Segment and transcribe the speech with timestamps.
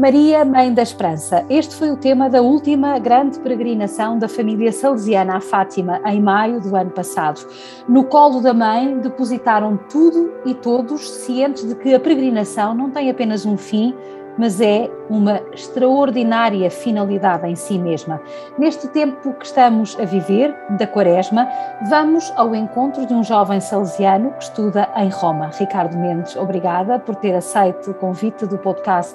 [0.00, 1.44] Maria, Mãe da Esperança.
[1.50, 6.58] Este foi o tema da última grande peregrinação da família salesiana a Fátima, em maio
[6.58, 7.46] do ano passado.
[7.86, 13.10] No colo da mãe depositaram tudo e todos, cientes de que a peregrinação não tem
[13.10, 13.94] apenas um fim,
[14.38, 18.22] mas é uma extraordinária finalidade em si mesma.
[18.58, 21.46] Neste tempo que estamos a viver, da Quaresma,
[21.90, 25.50] vamos ao encontro de um jovem salesiano que estuda em Roma.
[25.58, 29.14] Ricardo Mendes, obrigada por ter aceito o convite do podcast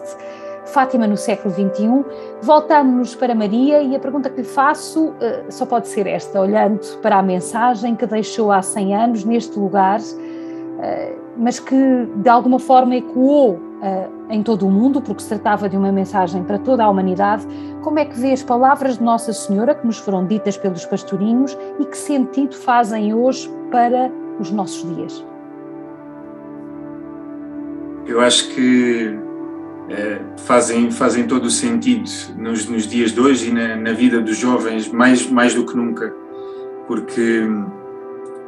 [0.66, 2.06] Fátima no século XXI.
[2.42, 5.14] Voltamos para Maria e a pergunta que lhe faço uh,
[5.50, 10.00] só pode ser esta, olhando para a mensagem que deixou há 100 anos neste lugar,
[10.00, 11.76] uh, mas que
[12.16, 16.44] de alguma forma ecoou uh, em todo o mundo, porque se tratava de uma mensagem
[16.44, 17.46] para toda a humanidade.
[17.84, 21.58] Como é que vê as palavras de Nossa Senhora que nos foram ditas pelos pastorinhos
[21.80, 25.24] e que sentido fazem hoje para os nossos dias?
[28.08, 29.25] Eu acho que eh,
[30.46, 34.38] fazem, fazem todo o sentido nos, nos dias de hoje e na, na, vida dos
[34.38, 36.14] jovens, mais, mais do que nunca,
[36.88, 37.44] porque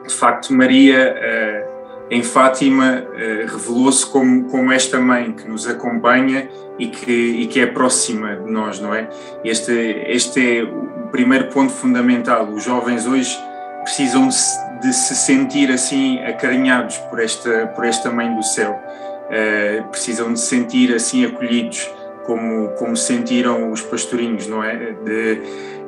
[0.07, 6.49] de facto Maria uh, em Fátima uh, revelou-se como, como esta mãe que nos acompanha
[6.79, 9.09] e que, e que é próxima de nós, não é?
[9.43, 9.71] Este,
[10.07, 12.47] este é o primeiro ponto fundamental.
[12.49, 13.37] Os jovens hoje
[13.83, 18.79] precisam de, se sentir assim acarinhados por esta, por esta mãe do céu
[19.89, 21.89] precisam de sentir assim acolhidos,
[22.25, 24.93] como, como sentiram os pastorinhos, não é?
[25.03, 25.41] De,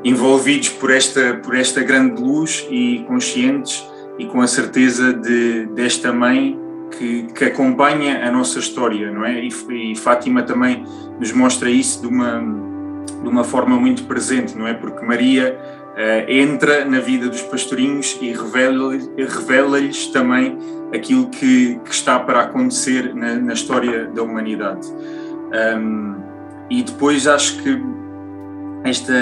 [0.03, 3.85] envolvidos por esta, por esta grande luz e conscientes
[4.17, 6.57] e com a certeza de, desta mãe
[6.97, 9.43] que, que acompanha a nossa história, não é?
[9.43, 9.49] E,
[9.91, 10.85] e Fátima também
[11.19, 12.39] nos mostra isso de uma,
[13.21, 14.73] de uma forma muito presente, não é?
[14.73, 15.59] Porque Maria
[16.27, 19.77] entra na vida dos pastorinhos e revela-lhes revela
[20.13, 20.57] também
[20.93, 24.87] aquilo que, que, está para acontecer na, na história da humanidade.
[25.77, 26.15] Um,
[26.69, 27.81] e depois acho que
[28.83, 29.13] esta,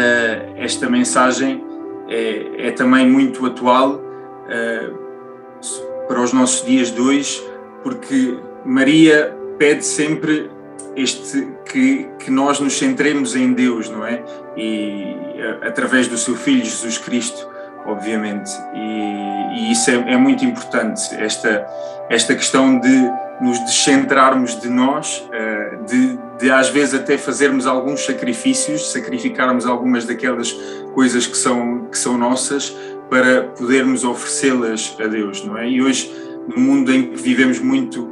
[0.56, 1.64] esta mensagem
[2.08, 7.44] é, é também muito atual uh, para os nossos dias de hoje,
[7.84, 10.50] porque Maria pede sempre
[10.96, 14.24] este que, que nós nos centremos em Deus, não é?
[14.56, 15.16] E
[15.62, 17.48] através do seu Filho Jesus Cristo
[17.88, 18.52] obviamente.
[18.76, 21.66] E, e isso é, é, muito importante, esta,
[22.10, 23.10] esta questão de
[23.42, 30.06] nos descentrarmos de nós, eh, de, de às vezes até fazermos alguns sacrifícios, sacrificarmos algumas
[30.06, 30.52] daquelas
[30.94, 32.76] coisas que são, que são nossas
[33.10, 35.70] para podermos oferecê-las a Deus, não é?
[35.70, 36.12] E hoje,
[36.48, 38.12] no mundo em que vivemos muito uh,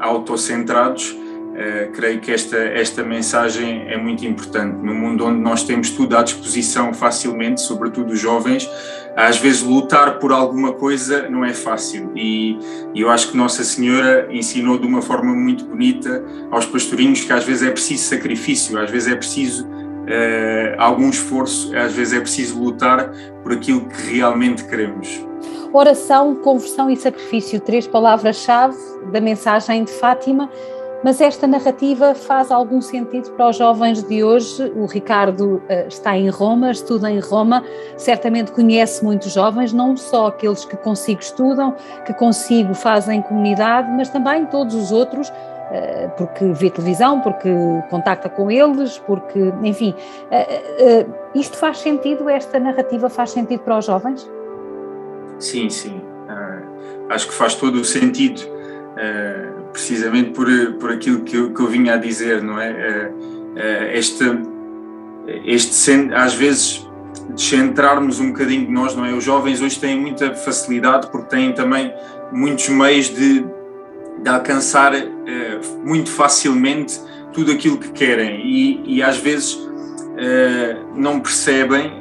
[0.00, 1.16] autocentrados,
[1.56, 4.76] uh, creio que esta, esta mensagem é muito importante.
[4.76, 8.68] No mundo onde nós temos tudo à disposição facilmente, sobretudo os jovens,
[9.16, 12.58] às vezes lutar por alguma coisa não é fácil e,
[12.94, 17.32] e, eu acho que Nossa Senhora ensinou de uma forma muito bonita aos pastorinhos que
[17.32, 22.20] às vezes é preciso sacrifício, às vezes é preciso uh, algum esforço, às vezes é
[22.20, 23.10] preciso lutar
[23.42, 25.24] por aquilo que realmente queremos.
[25.72, 28.76] Oração, conversão e sacrifício, três palavras-chave
[29.12, 30.50] da mensagem de Fátima
[31.02, 34.72] mas esta narrativa faz algum sentido para os jovens de hoje?
[34.74, 37.62] O Ricardo uh, está em Roma, estuda em Roma,
[37.96, 41.74] certamente conhece muitos jovens, não só aqueles que consigo estudam,
[42.04, 47.50] que consigo fazem comunidade, mas também todos os outros, uh, porque vê televisão, porque
[47.90, 49.94] contacta com eles, porque, enfim,
[50.30, 54.30] uh, isto faz sentido, esta narrativa faz sentido para os jovens?
[55.38, 56.00] Sim, sim.
[57.10, 58.40] acho que faz todo o sentido
[59.76, 60.46] precisamente por,
[60.80, 62.70] por aquilo que eu, que eu vinha a dizer, não é?
[62.70, 63.12] Eh,
[63.56, 64.24] eh, este,
[65.44, 66.88] este, às vezes,
[67.34, 69.12] descentrarmos um bocadinho de nós, não é?
[69.12, 71.92] Os jovens hoje têm muita facilidade porque têm também
[72.32, 73.44] muitos meios de,
[74.22, 75.04] de alcançar eh,
[75.84, 76.98] muito facilmente
[77.34, 79.66] tudo aquilo que querem e, e às vezes
[80.94, 81.92] não percebem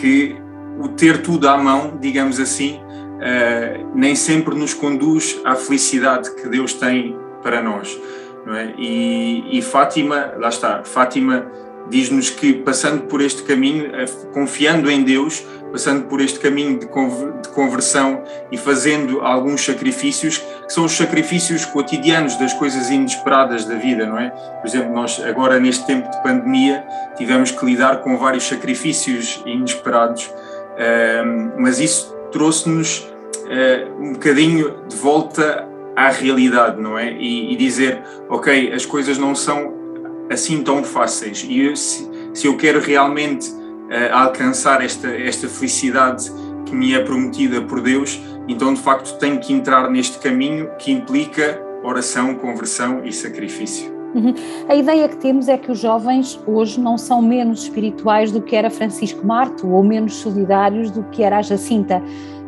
[0.00, 0.34] que
[0.80, 2.80] o ter tudo à mão, digamos assim,
[3.22, 7.98] uh, nem sempre nos conduz à felicidade que Deus tem para nós.
[8.44, 8.74] É?
[8.76, 11.46] E, e, Fátima, lá está, Fátima
[11.88, 16.86] diz-nos que passando por este caminho, eh, confiando em Deus, passando por este caminho de
[17.54, 24.06] conversão e fazendo alguns sacrifícios, que são os sacrifícios cotidianos das coisas inesperadas da vida,
[24.06, 24.30] não é?
[24.30, 26.84] Por exemplo, nós agora neste tempo de pandemia
[27.16, 30.32] tivemos que lidar com vários sacrifícios inesperados,
[30.76, 31.22] eh,
[31.58, 33.11] mas isso trouxe-nos
[33.52, 37.12] uh, um bocadinho de volta à realidade, não é?
[37.12, 39.74] E, e, dizer, ok, as coisas não são
[40.30, 41.44] assim tão fáceis.
[41.46, 46.30] E eu, se, se, eu quero realmente uh, alcançar esta, esta felicidade
[46.64, 48.18] que me é prometida por Deus,
[48.48, 54.01] então de facto tenho que entrar neste caminho que implica oração, conversão e sacrifício.
[54.14, 54.34] Uhum.
[54.68, 58.54] A ideia que temos é que os jovens hoje não são menos espirituais do que
[58.54, 62.02] era Francisco Marto ou menos solidários do que era a Jacinta,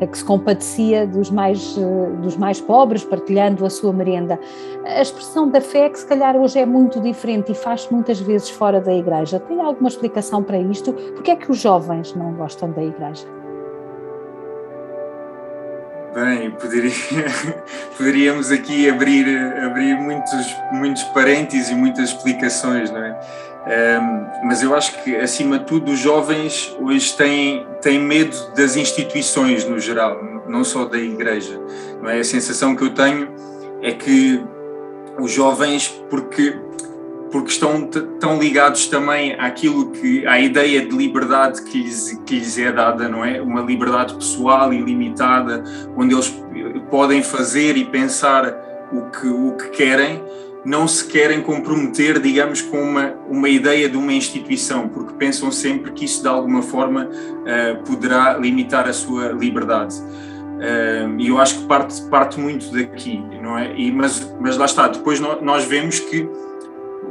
[0.07, 4.39] que se compadecia dos mais, eh, dos mais pobres, partilhando a sua merenda.
[4.85, 8.51] A expressão da fé, que se calhar hoje é muito diferente e faz muitas vezes
[8.51, 9.41] fora da igreja.
[9.41, 10.93] Tem alguma explicação para isto?
[10.93, 13.44] Porque é que os jovens não gostam da igreja?
[16.15, 16.93] Bem, poderia,
[17.99, 19.27] poderíamos aqui abrir,
[19.65, 23.19] abrir muitos, muitos parênteses e muitas explicações, não é?
[23.67, 28.77] Um, mas eu acho que, acima de tudo, os jovens hoje têm, têm medo das
[28.77, 31.61] instituições no geral, não só da igreja.
[32.01, 32.21] Não é?
[32.21, 33.35] A sensação que eu tenho
[33.83, 34.41] é que
[35.19, 36.57] os jovens, porque
[37.35, 37.85] porque estão
[38.21, 43.09] tão ligados também àquilo que à ideia de liberdade que lhes, que lhes é dada,
[43.09, 43.43] não é?
[43.43, 45.65] Uma liberdade pessoal ilimitada,
[45.97, 46.33] onde eles
[46.89, 48.55] podem fazer e pensar
[48.93, 50.23] o que, o que querem,
[50.65, 55.91] não se querem comprometer, digamos, com uma, uma ideia de uma instituição, porque pensam sempre
[55.91, 59.97] que isso de alguma forma uh, poderá limitar a sua liberdade.
[59.97, 63.75] Uh, e eu acho que parte, parte muito daqui, não é?
[63.75, 66.29] E, mas, mas lá está, depois nós vemos que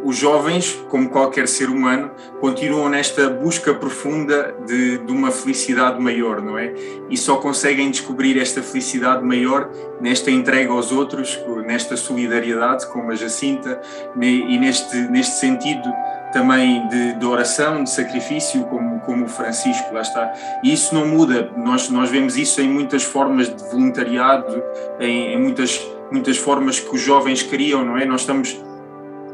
[0.03, 6.41] os jovens, como qualquer ser humano, continuam nesta busca profunda de, de, uma felicidade maior,
[6.41, 6.73] não é?
[7.09, 9.69] E só conseguem descobrir esta felicidade maior
[10.01, 13.81] nesta entrega aos outros, nesta solidariedade, como a Jacinta,
[14.19, 15.91] e neste, neste sentido
[16.33, 20.33] também de, de oração, de sacrifício, como, como o Francisco, lá está.
[20.63, 24.61] E isso não muda, nós, nós vemos isso em muitas formas de voluntariado,
[24.99, 25.79] em, em muitas,
[26.11, 28.03] muitas formas que os jovens criam, não é?
[28.03, 28.59] Nós estamos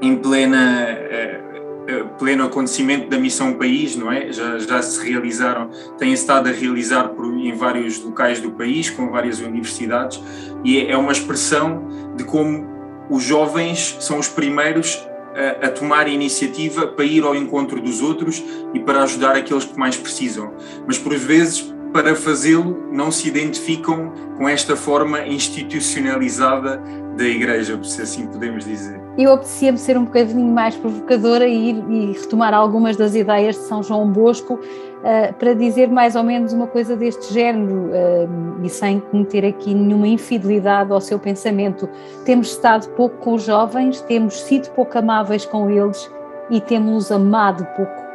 [0.02, 1.42] em plena eh,
[1.90, 4.32] eh, pleno acontecimento da missão país, não é?
[4.32, 9.10] Já, já se realizaram, têm estado a realizar por, em vários locais do país, com
[9.10, 10.22] várias universidades,
[10.64, 12.68] e é, é uma expressão de como
[13.10, 15.04] os jovens são os primeiros
[15.34, 19.78] a, a, tomar iniciativa para ir ao encontro dos outros e para ajudar aqueles que
[19.80, 20.54] mais precisam.
[20.86, 26.84] Mas por vezes, para fazê-lo, não se identificam com esta forma institucionalizada
[27.18, 31.84] da Igreja, se assim podemos dizer eu apetecia-me ser um bocadinho mais provocadora e ir
[31.90, 36.54] e retomar algumas das ideias de São João Bosco uh, para dizer mais ou menos
[36.54, 41.90] uma coisa deste género uh, e sem cometer aqui nenhuma infidelidade ao seu pensamento.
[42.24, 46.10] Temos estado pouco com os jovens, temos sido pouco amáveis com eles
[46.50, 48.10] e temos-los amado pouco.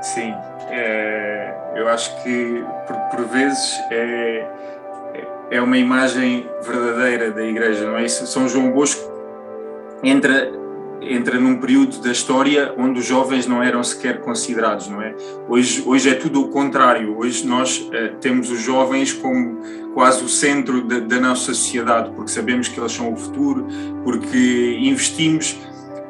[0.00, 0.34] Sim,
[0.70, 4.46] é, eu acho que por, por vezes é,
[5.50, 8.08] é uma imagem verdadeira da Igreja, não é?
[8.08, 9.15] São João Bosco
[10.02, 10.52] entra
[11.00, 15.14] entra num período da história onde os jovens não eram sequer considerados, não é?
[15.48, 17.16] Hoje, hoje é tudo o contrário.
[17.16, 19.60] Hoje nós uh, temos os jovens como
[19.94, 23.66] quase o centro da, da, nossa sociedade, porque sabemos que eles são o futuro,
[24.04, 25.56] porque investimos,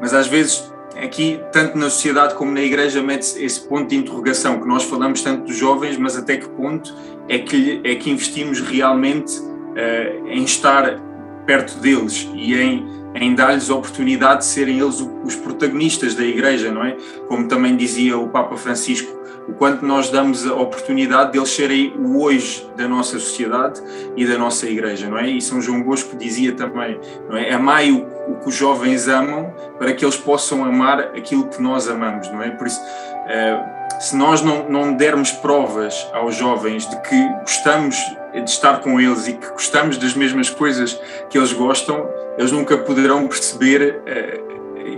[0.00, 4.60] mas às vezes aqui, tanto na sociedade como na igreja, mete-se esse ponto de interrogação,
[4.60, 6.94] que nós falamos tanto dos jovens, mas até que ponto
[7.28, 11.00] é que, é que investimos realmente uh, em estar
[11.46, 16.70] perto deles e em em dar-lhes a oportunidade de serem eles os protagonistas da Igreja,
[16.70, 16.96] não é?
[17.28, 19.16] Como também dizia o Papa Francisco,
[19.48, 23.80] o quanto nós damos a oportunidade de eles serem o hoje da nossa sociedade
[24.16, 25.30] e da nossa Igreja, não é?
[25.30, 26.98] E São João Bosco dizia também,
[27.28, 27.52] não é?
[27.52, 31.88] Amai o, o que os jovens amam para que eles possam amar aquilo que nós
[31.88, 32.50] amamos, não é?
[32.50, 37.96] Por isso, uh, se nós não, não dermos provas aos jovens de que gostamos
[38.32, 41.00] de estar com eles e que gostamos das mesmas coisas
[41.30, 44.40] que eles gostam, eles nunca poderão perceber, eh,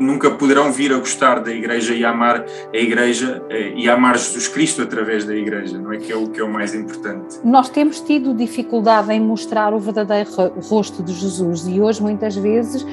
[0.00, 4.48] nunca poderão vir a gostar da Igreja e amar a Igreja eh, e amar Jesus
[4.48, 7.38] Cristo através da Igreja, não é que é o que é o mais importante.
[7.44, 10.30] Nós temos tido dificuldade em mostrar o verdadeiro
[10.68, 12.84] rosto de Jesus e hoje muitas vezes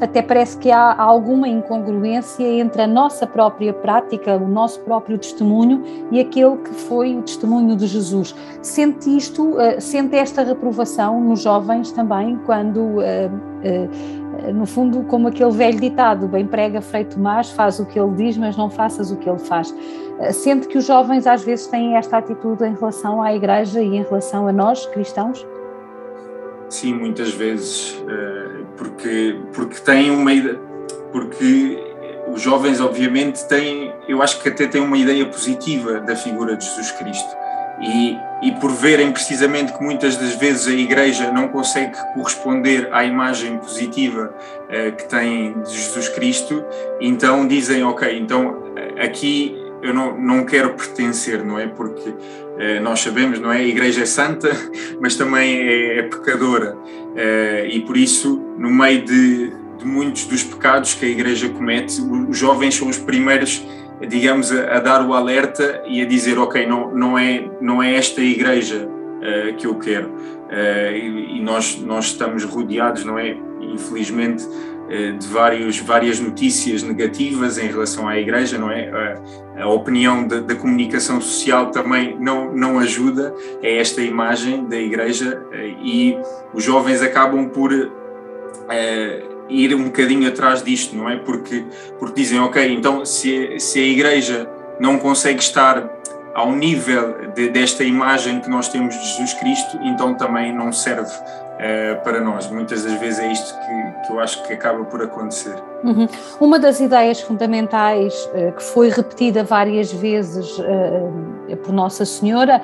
[0.00, 5.82] até parece que há alguma incongruência entre a nossa própria prática, o nosso próprio testemunho
[6.10, 8.34] e aquele que foi o testemunho de Jesus.
[8.60, 13.30] Sente isto, eh, sente esta reprovação nos jovens também, quando, eh,
[14.52, 18.36] no fundo, como aquele velho ditado, bem prega feito mais, faz o que ele diz,
[18.36, 19.74] mas não faças o que ele faz.
[20.32, 24.02] Sente que os jovens às vezes têm esta atitude em relação à Igreja e em
[24.02, 25.46] relação a nós, cristãos?
[26.68, 30.32] Sim, muitas vezes, eh, porque, porque têm uma
[31.12, 31.78] porque
[32.32, 36.64] os jovens obviamente têm, eu acho que até têm uma ideia positiva da figura de
[36.64, 37.36] Jesus Cristo
[37.80, 43.04] e, e por verem precisamente que muitas das vezes a Igreja não consegue corresponder à
[43.04, 46.64] imagem positiva uh, que tem de Jesus Cristo,
[47.00, 48.64] então dizem, ok, então
[48.98, 51.66] aqui eu não, não quero pertencer, não é?
[51.66, 52.14] Porque
[52.58, 53.58] eh, nós sabemos, não é?
[53.58, 54.50] A Igreja é santa,
[55.00, 56.76] mas também é, é pecadora.
[57.16, 62.00] Eh, e por isso, no meio de, de muitos dos pecados que a Igreja comete.
[62.00, 63.66] Os jovens são os primeiros,
[64.06, 67.94] digamos, a, a dar o alerta e a dizer: Ok, não, não, é, não é
[67.94, 70.08] esta Igreja uh, que eu quero.
[70.08, 73.36] Uh, e, e nós, nós estamos rodeados, não é?
[73.60, 74.75] Infelizmente, uh,
[75.18, 78.88] de vários, várias notícias negativas em relação à Igreja, não é?
[79.56, 84.76] A, a opinião da, da, comunicação social também não, não ajuda a esta imagem da
[84.76, 85.42] Igreja
[85.82, 86.16] e
[86.52, 87.72] os jovens acabam por
[89.48, 91.16] ir um bocadinho atrás disto, não é?
[91.16, 91.64] Porque,
[91.98, 95.95] porque dizem, ok, então se, se a Igreja não consegue estar
[96.36, 101.10] ao nível de, desta imagem que nós temos de Jesus Cristo, então também não serve
[101.10, 102.50] uh, para nós.
[102.50, 105.54] Muitas das vezes é isto que, que eu acho que acaba por acontecer.
[105.82, 106.06] Uhum.
[106.38, 112.60] Uma das ideias fundamentais uh, que foi repetida várias vezes uh, por Nossa Senhora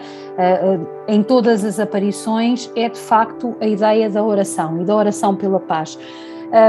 [1.07, 5.61] em todas as aparições é de facto a ideia da oração e da oração pela
[5.61, 5.99] paz.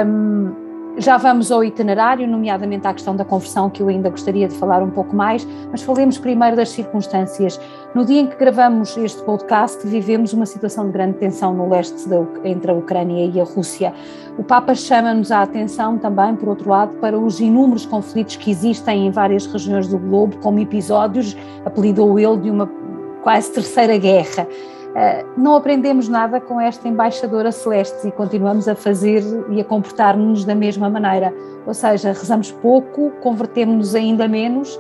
[0.05, 0.62] Um,
[0.97, 4.83] já vamos ao itinerário, nomeadamente à questão da conversão, que eu ainda gostaria de falar
[4.83, 7.59] um pouco mais, mas falemos primeiro das circunstâncias.
[7.95, 12.07] No dia em que gravamos este podcast, vivemos uma situação de grande tensão no leste
[12.07, 13.93] da, entre a Ucrânia e a Rússia.
[14.37, 19.07] O Papa chama-nos a atenção também, por outro lado, para os inúmeros conflitos que existem
[19.07, 21.35] em várias regiões do globo, como episódios,
[21.65, 22.69] apelidou ele, de uma
[23.23, 24.47] quase terceira guerra.
[24.95, 30.45] Eh, não aprendemos nada com esta embaixadora celeste e continuamos a fazer e a comportar-nos
[30.45, 31.33] da mesma maneira.
[31.65, 34.79] Ou seja, rezamos pouco, convertemos-nos ainda menos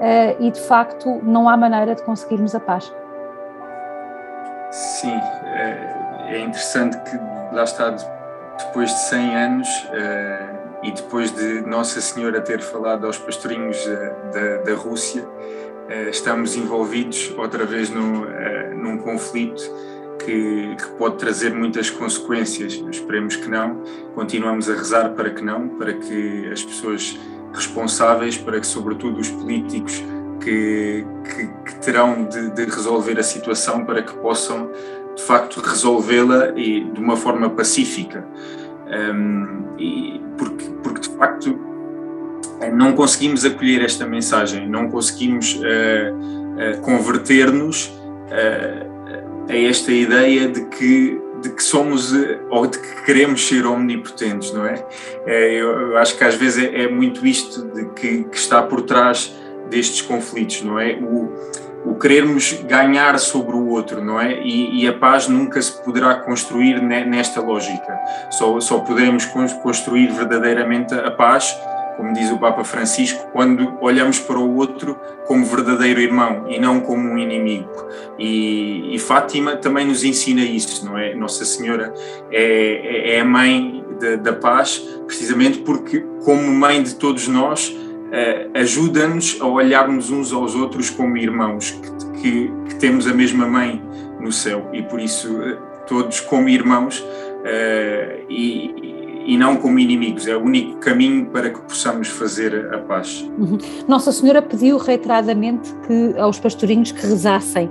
[0.00, 2.92] eh, e de facto não há maneira de conseguirmos a paz.
[4.72, 7.16] Sim, é, é interessante que
[7.54, 7.94] lá está,
[8.58, 10.48] depois de 100 anos eh,
[10.82, 13.78] e depois de Nossa Senhora ter falado aos pastorinhos
[14.34, 15.24] da, da Rússia,
[16.10, 18.26] estamos envolvidos outra vez no,
[18.82, 19.62] num conflito
[20.24, 22.82] que, que, pode trazer muitas consequências.
[22.90, 23.82] Esperemos que não.
[24.14, 27.18] Continuamos a rezar para que não, para que as pessoas
[27.52, 30.02] responsáveis, para que, sobretudo, os políticos
[30.40, 34.70] que, que, que terão de, de, resolver a situação, para que possam,
[35.14, 38.26] de facto, resolvê-la e de uma forma pacífica.
[38.86, 41.58] Um, e porque, porque, de facto,
[42.72, 47.92] não conseguimos acolher esta mensagem, não conseguimos uh, uh, converter-nos
[49.48, 52.12] a esta ideia de que, de que somos
[52.50, 54.84] ou de que queremos ser omnipotentes, não é?
[55.26, 58.82] Eu, eu, acho que às vezes é, é muito isto de que, que, está por
[58.82, 59.34] trás
[59.68, 60.94] destes conflitos, não é?
[60.94, 61.32] O,
[61.84, 64.40] o querermos ganhar sobre o outro, não é?
[64.40, 67.98] E, e, a paz nunca se poderá construir nesta lógica.
[68.30, 69.24] Só, só poderemos
[69.62, 71.56] construir verdadeiramente a paz
[71.96, 76.80] como diz o Papa Francisco, quando olhamos para o outro como verdadeiro irmão e não
[76.80, 77.70] como um inimigo.
[78.18, 81.14] E, e Fátima também nos ensina isso, não é?
[81.14, 81.92] Nossa Senhora
[82.30, 87.74] é, é a mãe da, da paz, precisamente porque, como mãe de todos nós,
[88.14, 93.46] eh, ajuda-nos a olharmos uns aos outros como irmãos, que, que, que, temos a mesma
[93.46, 93.82] mãe
[94.20, 95.56] no céu e por isso eh,
[95.86, 96.98] todos como irmãos.
[97.42, 100.26] Uh, e, e não como inimigos.
[100.26, 103.28] É o único caminho para que possamos fazer a paz.
[103.38, 103.58] Uhum.
[103.86, 107.70] Nossa Senhora pediu reiteradamente que aos pastorinhos que rezassem.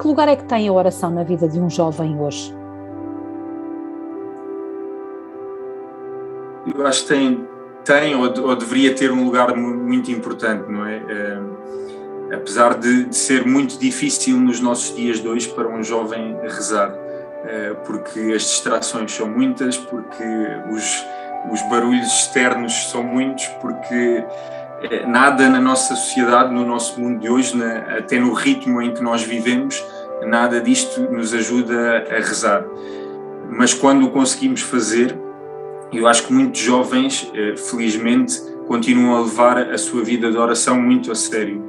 [0.00, 2.54] que lugar é que tem a oração na vida de um jovem hoje?
[6.76, 7.46] Eu acho que tem,
[7.84, 11.02] tem ou, ou deveria ter um lugar muito importante, não é?
[12.32, 17.01] apesar de, de, ser muito difícil nos nossos dias de hoje para um jovem rezar.
[17.44, 20.24] Eh, porque as distrações são muitas, porque
[20.70, 21.04] os,
[21.50, 24.24] os barulhos externos são muitos, porque
[24.82, 27.54] eh, nada na nossa sociedade, no nosso mundo de hoje,
[27.98, 29.84] até no ritmo em que nós vivemos,
[30.24, 32.64] nada disto nos ajuda a rezar.
[33.50, 35.18] Mas quando o conseguimos fazer,
[35.92, 40.80] eu acho que muitos jovens, eh, felizmente, continuam a levar a sua vida de oração
[40.80, 41.66] muito a sério,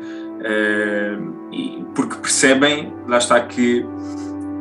[1.95, 3.83] porque percebem, lá está, que,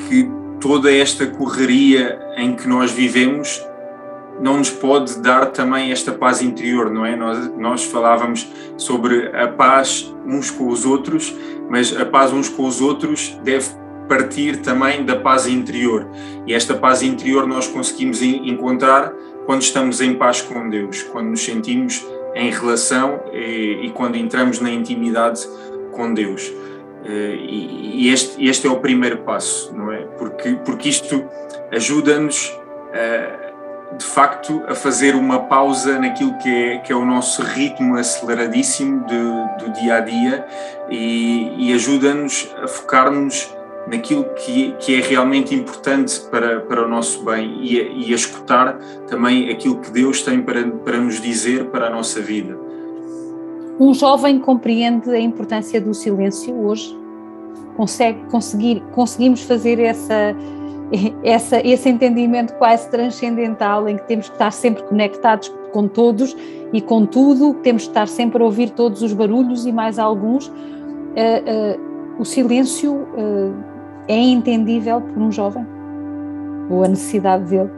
[0.08, 0.30] que
[0.62, 3.60] toda esta correria em que nós vivemos
[4.40, 7.14] não nos pode dar também esta paz interior, não é?
[7.14, 11.34] Nós, nós falávamos sobre a paz uns com os outros,
[11.68, 13.66] mas a paz uns com os outros deve
[14.08, 16.08] partir também da paz interior.
[16.46, 19.12] E esta paz interior nós conseguimos encontrar
[19.46, 22.04] quando estamos em paz com Deus, quando nos sentimos
[22.34, 25.46] em relação e, e quando entramos na intimidade
[25.92, 26.52] com Deus.
[27.04, 27.36] Eh,
[28.04, 29.98] e este, este é o primeiro passo, não é?
[30.18, 31.24] Porque, porque isto
[31.70, 32.58] ajuda-nos,
[33.98, 39.06] de facto, a fazer uma pausa naquilo que é, que é o nosso ritmo aceleradíssimo
[39.06, 40.46] de, do dia a dia
[40.90, 43.54] e, e ajuda-nos a focar-nos
[43.86, 48.16] naquilo que, que é realmente importante para, para o nosso bem e a, e a
[48.16, 48.78] escutar
[49.08, 52.61] também aquilo que Deus tem para, para nos dizer para a nossa vida.
[53.80, 56.96] Um jovem compreende a importância do silêncio hoje?
[57.76, 60.36] Consegue, conseguir, conseguimos fazer essa,
[61.24, 66.36] essa, esse entendimento quase transcendental em que temos que estar sempre conectados com todos
[66.72, 70.48] e com tudo, temos que estar sempre a ouvir todos os barulhos e mais alguns.
[70.48, 70.52] Uh,
[71.78, 73.54] uh, o silêncio uh,
[74.06, 75.66] é entendível por um jovem?
[76.70, 77.70] Ou a necessidade dele?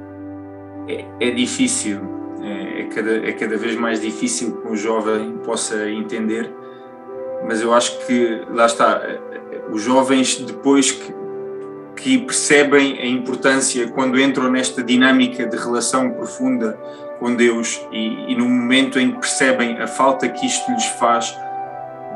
[0.88, 2.00] É, é difícil,
[2.84, 6.52] é, cada, é cada vez mais difícil que um jovem possa entender,
[7.46, 9.02] mas eu acho que, lá está,
[9.70, 11.14] os jovens depois que,
[11.96, 16.78] que percebem a importância quando entram nesta dinâmica de relação profunda
[17.18, 21.36] com Deus e, e no momento em que percebem a falta que isto lhes faz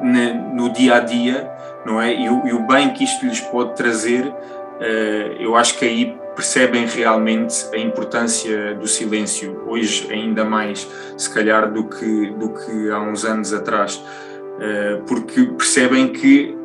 [0.02, 1.50] na, no dia a dia,
[1.84, 2.14] não é?
[2.14, 6.17] E o, e o, bem que isto lhes pode trazer, uh, eu acho que aí
[6.38, 12.90] percebem realmente a importância do silêncio, hoje ainda mais, se calhar, do que, do que
[12.92, 16.56] há uns anos atrás, uh, porque percebem que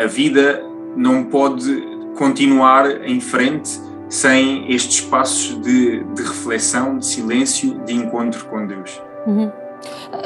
[0.00, 0.64] a vida
[0.96, 1.80] não pode
[2.16, 9.00] continuar em frente sem estes espaços de, de reflexão, de silêncio, de encontro com Deus.
[9.28, 9.52] Uhum.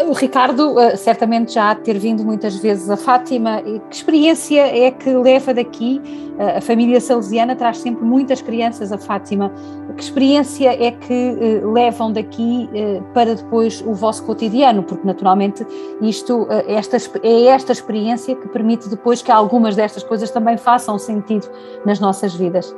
[0.06, 3.62] O Ricardo eh, certamente já ter vindo muitas vezes a Fátima.
[3.90, 6.00] Que experiência é que leva daqui?
[6.38, 9.52] Eh, a família salesiana traz sempre muitas crianças a Fátima.
[9.96, 12.68] Que experiência é que eh, levam daqui
[13.12, 14.82] para depois o vosso cotidiano?
[14.82, 15.66] Porque naturalmente
[16.00, 21.48] isto, esta, é esta experiência que permite depois que algumas destas coisas também façam sentido
[21.84, 22.74] nas nossas vidas.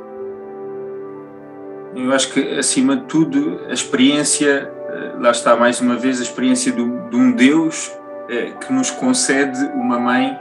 [1.95, 4.74] Eu acho que acima de tudo a experiência
[5.19, 7.91] lá está mais uma vez a experiência do, de um Deus
[8.29, 10.37] eh, que nos concede uma mãe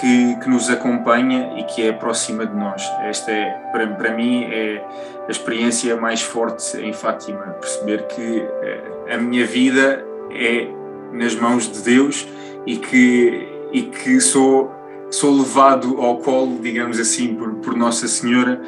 [0.00, 2.82] que, que, nos acompanha e que é próxima de nós.
[3.02, 4.82] Esta é, para, para mim, é
[5.28, 10.68] a experiência mais forte em Fátima, perceber que eh, a minha vida é
[11.12, 12.26] nas mãos de Deus
[12.66, 14.72] e que, e que sou,
[15.10, 18.60] sou levado ao colo, digamos assim, por, por Nossa Senhora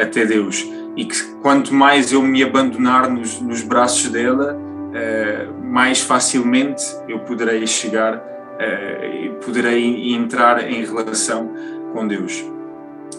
[0.00, 0.64] até Deus
[0.96, 7.18] e que quanto mais eu me abandonar nos, nos braços dela, uh, mais facilmente eu
[7.20, 11.52] poderei chegar uh, e poderei entrar em relação
[11.92, 12.42] com Deus.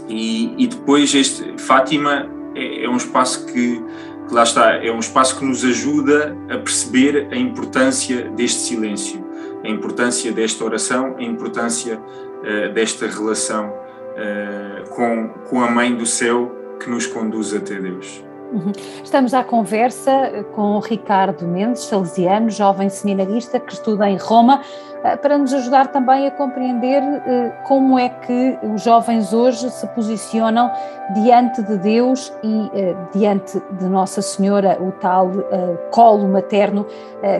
[0.09, 3.79] E, e depois este Fátima é, é um espaço que,
[4.27, 9.23] que, lá está, é um espaço que nos ajuda a perceber a importância deste silêncio,
[9.63, 13.85] a importância desta oração, a importância uh, desta relação
[14.89, 18.23] com, com a Mãe do Céu que nos conduz até Deus.
[18.51, 18.71] Uhum.
[19.03, 24.61] Estamos à conversa com o Ricardo Mendes, salesiano, jovem seminarista que estuda em Roma,
[24.96, 29.87] eh, para nos ajudar também a compreender eh, como é que os jovens hoje se
[29.87, 30.71] posicionam
[31.13, 35.31] diante de Deus e eh, diante de Nossa Senhora, o tal
[35.91, 36.85] colo materno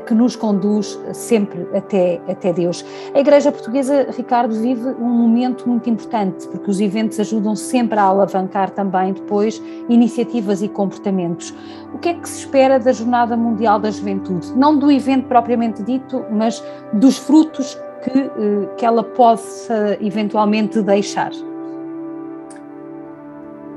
[0.06, 2.86] que nos conduz sempre até, até Deus.
[3.14, 8.04] A Igreja Portuguesa, Ricardo, vive um momento muito importante, porque os eventos ajudam sempre a
[8.04, 11.54] alavancar também depois iniciativas e comportamentos.
[11.94, 14.54] O que é que se espera da Jornada Mundial da Juventude?
[14.56, 17.57] Não do evento propriamente dito, mas dos frutos
[18.04, 21.32] que, eh, que ela possa eventualmente deixar.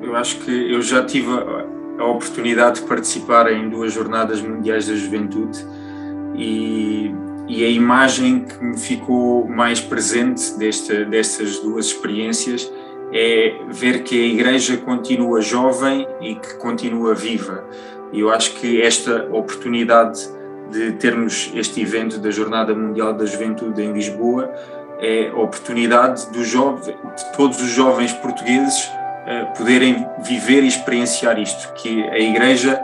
[0.03, 4.95] Eu acho que eu já tive a, oportunidade de participar em duas Jornadas Mundiais da
[4.95, 5.59] Juventude
[6.35, 7.15] e,
[7.47, 12.73] e a imagem que me ficou mais presente desta, destas duas experiências
[13.13, 17.65] é ver que a Igreja continua jovem e que continua viva.
[18.13, 20.27] E eu acho que esta oportunidade
[20.71, 24.53] de termos este evento da Jornada Mundial da Juventude em Lisboa
[25.01, 31.39] é a oportunidade do jovem, de todos os jovens portugueses uh, poderem viver e experienciar
[31.39, 32.81] isto, que a Igreja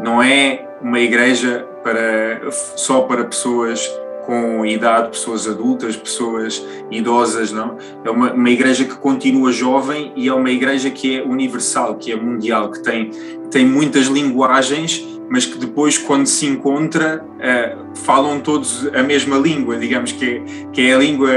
[0.00, 3.80] não é uma igreja para, só para pessoas
[4.26, 7.78] com idade, pessoas adultas, pessoas idosas, não?
[8.04, 12.10] É uma, uma igreja que continua jovem e é uma igreja que é universal, que
[12.10, 13.10] é mundial, que tem,
[13.50, 19.76] tem muitas linguagens mas que depois, quando se encontra, uh, falam todos a mesma língua,
[19.76, 21.30] digamos que é, que é a língua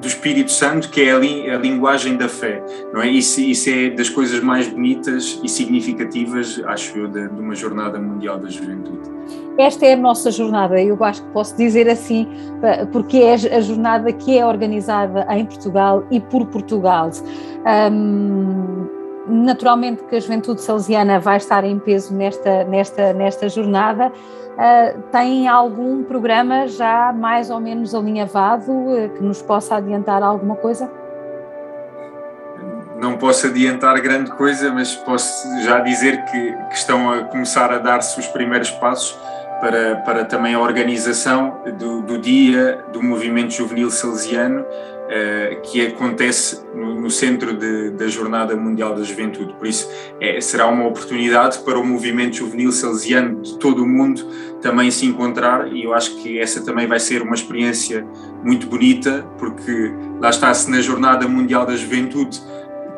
[0.00, 3.08] do Espírito Santo, que é a, li, a linguagem da fé, não é?
[3.08, 7.98] Isso, isso, é das coisas mais bonitas e significativas, acho eu, de, de uma jornada
[7.98, 9.18] mundial da juventude.
[9.58, 12.28] Esta é a nossa jornada, eu acho que posso dizer assim,
[12.92, 17.10] porque é a jornada que é organizada em Portugal e por Portugal.
[17.90, 18.97] Um,
[19.28, 24.10] naturalmente que a juventude salesiana vai estar em peso nesta, nesta, nesta jornada.
[24.10, 30.56] Uh, tem algum programa já mais ou menos alinhavado uh, que nos possa adiantar alguma
[30.56, 30.90] coisa?
[33.00, 37.78] não posso adiantar grande coisa, mas posso já dizer que, que estão a começar a
[37.78, 39.16] dar-se os primeiros passos
[39.60, 44.64] para, para também a organização do, do dia do movimento juvenil salesiano,
[45.08, 49.54] uh, que acontece no, no centro de, da Jornada Mundial da Juventude.
[49.54, 49.90] Por isso,
[50.20, 54.24] é, será uma oportunidade para o movimento juvenil salesiano de todo o mundo
[54.60, 58.04] também se encontrar, e eu acho que essa também vai ser uma experiência
[58.42, 62.40] muito bonita, porque lá está-se na Jornada Mundial da Juventude,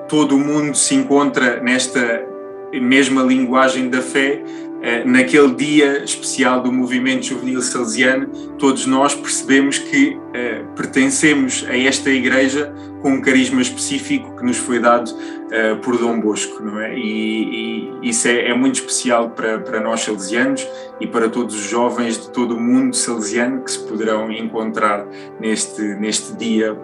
[0.09, 2.27] todo o mundo se encontra nesta
[2.73, 4.70] mesma linguagem da fé, eh,
[5.05, 8.27] naquele dia especial do movimento juvenil salesiano,
[8.59, 14.57] todos nós percebemos que eh, pertencemos a esta igreja com um carisma específico que nos
[14.57, 15.11] foi dado
[15.51, 16.97] eh, por Dom Bosco, não é?
[16.97, 20.67] E, e isso é, é, muito especial para, para nós salesianos
[20.99, 25.07] e para todos os jovens de todo o mundo salesiano que se poderão encontrar
[25.39, 26.77] neste, neste dia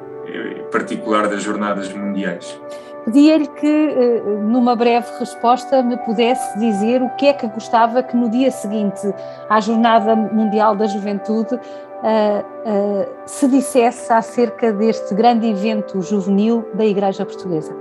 [0.71, 2.59] particular das Jornadas Mundiais.
[3.07, 8.17] Pedia-lhe que, eh, numa breve resposta, me pudesse dizer o que é que gostava que
[8.17, 9.01] no dia seguinte
[9.49, 11.57] à Jornada Mundial da Juventude
[12.03, 17.73] eh, eh, se dissesse acerca deste grande evento juvenil da Igreja Portuguesa.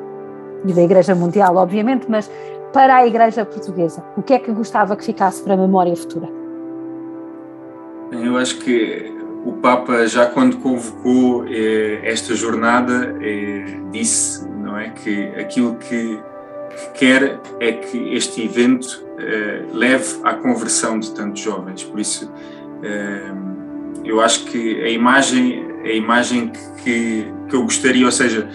[0.64, 2.30] E da Igreja Mundial, obviamente, mas
[2.72, 4.04] para a Igreja Portuguesa.
[4.16, 6.30] O que é que gostava que ficasse para a memória futura?
[8.12, 9.12] Eu acho que
[9.44, 11.46] o Papa, já quando convocou
[12.04, 13.16] esta jornada,
[13.92, 14.90] disse não é?
[14.90, 16.20] Que aquilo que,
[16.70, 21.84] que quer é que este evento uh, leve à conversão de tantos jovens.
[21.84, 26.52] Por isso, uh, eu acho que a imagem, a imagem
[26.84, 28.50] que, que eu gostaria, ou seja,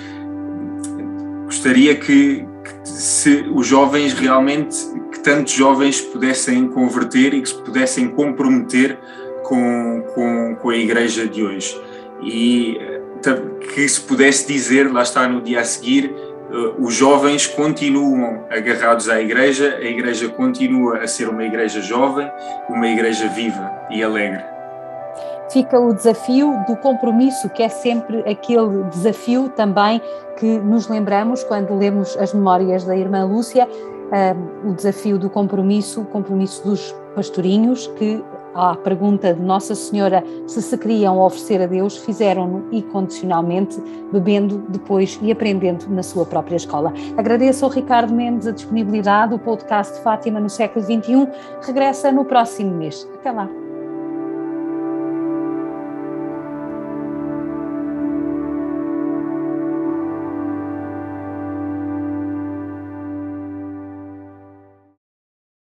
[1.47, 4.77] gostaria que, que se os jovens realmente,
[5.11, 8.99] que tantos jovens pudessem converter e que se pudessem comprometer
[9.43, 11.81] com, com, com a igreja de hoje.
[12.23, 12.79] E
[13.75, 16.15] que se pudesse dizer, lá está no dia a seguir,
[16.53, 22.31] eh, os jovens continuam agarrados à igreja, a igreja continua a ser uma igreja jovem,
[22.69, 24.43] uma igreja viva e alegre.
[25.53, 30.01] Fica o desafio do compromisso, que é sempre aquele desafio também
[30.39, 33.69] que nos lembramos quando lemos as memórias da irmã Lúcia,
[34.13, 38.23] eh, o desafio do compromisso, o compromisso dos pastorinhos que
[38.55, 43.81] à pergunta de Nossa Senhora se se queriam oferecer a Deus, fizeram-no incondicionalmente,
[44.13, 46.93] bebendo depois e aprendendo na sua própria escola.
[47.17, 51.29] Agradeço ao Ricardo Mendes a disponibilidade, o podcast Fátima no século XXI
[51.63, 53.09] regressa no próximo mês.
[53.15, 53.70] Até lá!